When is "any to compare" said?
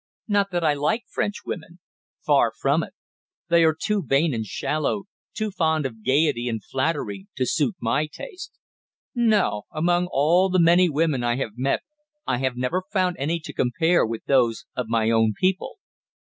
13.19-14.03